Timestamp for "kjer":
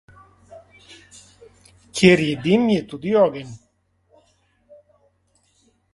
1.99-2.21